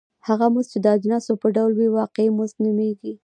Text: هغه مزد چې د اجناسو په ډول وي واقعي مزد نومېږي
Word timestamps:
هغه 0.27 0.45
مزد 0.53 0.69
چې 0.71 0.77
د 0.81 0.85
اجناسو 0.97 1.31
په 1.41 1.47
ډول 1.55 1.71
وي 1.75 1.89
واقعي 1.97 2.29
مزد 2.37 2.57
نومېږي 2.65 3.13